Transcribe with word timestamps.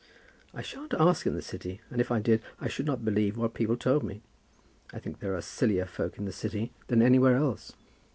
"I 0.51 0.63
shan't 0.63 0.95
ask 0.95 1.27
in 1.27 1.35
the 1.35 1.43
City, 1.43 1.79
and 1.91 2.01
if 2.01 2.09
I 2.09 2.19
did, 2.19 2.41
I 2.59 2.67
should 2.67 2.87
not 2.87 3.05
believe 3.05 3.37
what 3.37 3.53
people 3.53 3.77
told 3.77 4.01
me. 4.01 4.23
I 4.91 4.97
think 4.97 5.19
there 5.19 5.35
are 5.35 5.41
sillier 5.41 5.85
folks 5.85 6.17
in 6.17 6.25
the 6.25 6.31
City 6.31 6.71
than 6.87 7.03
anywhere 7.03 7.35
else. 7.35 7.73